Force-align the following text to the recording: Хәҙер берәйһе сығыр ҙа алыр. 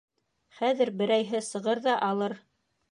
Хәҙер 0.61 0.91
берәйһе 1.03 1.43
сығыр 1.51 1.87
ҙа 1.87 1.99
алыр. 2.11 2.37